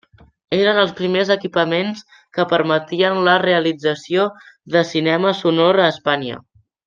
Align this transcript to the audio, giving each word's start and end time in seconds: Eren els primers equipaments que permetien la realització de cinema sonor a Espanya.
Eren 0.57 0.77
els 0.83 0.93
primers 0.99 1.31
equipaments 1.35 2.01
que 2.37 2.45
permetien 2.55 3.21
la 3.29 3.35
realització 3.45 4.27
de 4.77 4.85
cinema 4.95 5.37
sonor 5.43 5.83
a 5.87 5.91
Espanya. 5.97 6.41